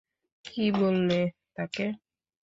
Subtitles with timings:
[0.45, 1.19] কী বললে
[1.55, 1.85] তাকে?